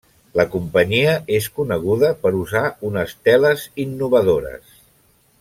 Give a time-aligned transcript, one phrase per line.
[0.39, 4.75] La companyia és coneguda per usar unes teles innovadores.